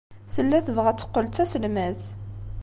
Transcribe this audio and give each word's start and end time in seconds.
Tella 0.33 0.59
tebɣa 0.65 0.87
ad 0.91 0.97
teqqel 0.99 1.25
d 1.27 1.31
taselmadt. 1.33 2.03